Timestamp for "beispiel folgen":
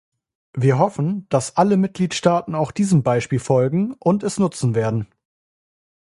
3.03-3.93